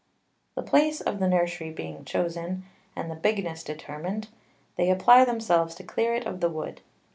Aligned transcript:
The 0.55 0.63
Place 0.63 0.99
of 0.99 1.19
the 1.19 1.27
Nursery 1.27 1.69
being 1.69 2.05
chosen, 2.05 2.63
and 2.95 3.11
the 3.11 3.15
Bigness 3.15 3.63
determined, 3.63 4.29
they 4.75 4.89
apply 4.89 5.25
themselves 5.25 5.75
to 5.75 5.83
clear 5.83 6.15
it 6.15 6.25
of 6.25 6.39
the 6.39 6.49
Wood. 6.49 6.81